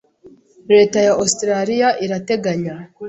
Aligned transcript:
Leta 0.73 0.97
ya 1.07 1.13
Australia 1.21 1.87
irateganya 2.05 2.75